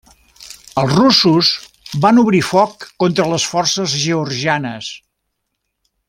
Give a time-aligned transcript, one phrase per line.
[0.83, 1.51] Els russos
[2.07, 4.89] van obrir foc contra les forces georgianes.